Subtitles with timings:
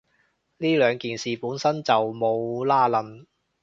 [0.57, 3.27] 呢兩件事本身就冇拏褦